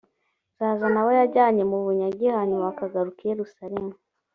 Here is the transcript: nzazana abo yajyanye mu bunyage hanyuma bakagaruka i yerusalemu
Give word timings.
nzazana 0.53 0.97
abo 1.01 1.11
yajyanye 1.19 1.63
mu 1.71 1.77
bunyage 1.85 2.25
hanyuma 2.35 2.67
bakagaruka 2.69 3.19
i 3.23 3.27
yerusalemu 3.31 3.93